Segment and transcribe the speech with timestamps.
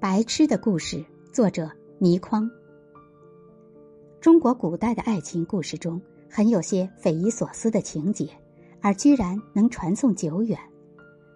[0.00, 2.50] 白痴的故事，作者倪匡。
[4.18, 8.30] 中国古代的爱情故事中，很有些匪夷所思的情节，
[8.80, 10.58] 而居然能传颂久远。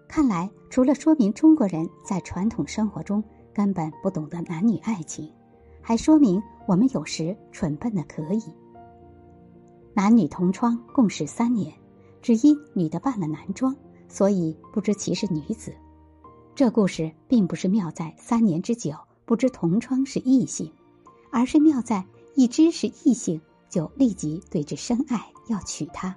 [0.07, 3.23] 看来，除了说明中国人在传统生活中
[3.53, 5.31] 根本不懂得男女爱情，
[5.79, 8.41] 还说明我们有时蠢笨的可以。
[9.93, 11.71] 男女同窗共事三年，
[12.19, 13.75] 只因女的扮了男装，
[14.07, 15.71] 所以不知其是女子。
[16.55, 18.95] 这故事并不是妙在三年之久
[19.25, 20.71] 不知同窗是异性，
[21.29, 26.15] 而是妙在一知是异性就立即对之深爱，要娶她，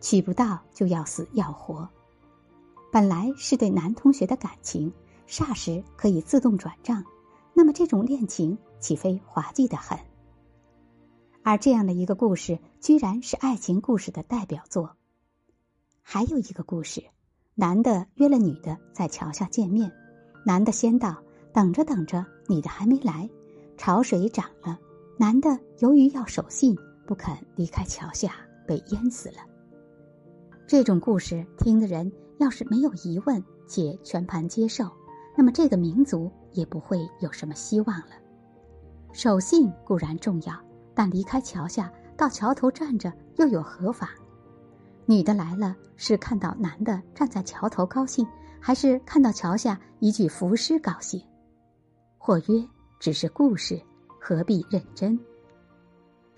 [0.00, 1.86] 娶不到就要死要活。
[2.90, 4.90] 本来是对男同学的感情，
[5.28, 7.04] 霎时可以自动转账，
[7.52, 9.98] 那么这种恋情岂非滑稽的很？
[11.42, 14.96] 而这样的一个故事，居然是爱情故事的代表作。
[16.00, 17.04] 还有一个故事。
[17.60, 19.90] 男的约了女的在桥下见面，
[20.46, 21.20] 男的先到，
[21.52, 23.28] 等着等着，女的还没来，
[23.76, 24.78] 潮水涨了，
[25.18, 28.30] 男的由于要守信，不肯离开桥下，
[28.64, 29.38] 被淹死了。
[30.68, 34.88] 这种故事听的人要是没有疑问且全盘接受，
[35.36, 38.12] 那么这个民族也不会有什么希望了。
[39.12, 40.54] 守信固然重要，
[40.94, 44.08] 但离开桥下到桥头站着又有何妨？
[45.08, 48.26] 女的来了，是看到男的站在桥头高兴，
[48.60, 51.18] 还是看到桥下一具浮尸高兴？
[52.18, 52.68] 或曰，
[53.00, 53.80] 只是故事，
[54.20, 55.18] 何必认真？